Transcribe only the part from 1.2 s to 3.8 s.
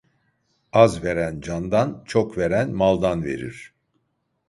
candan, çok veren maldan verir.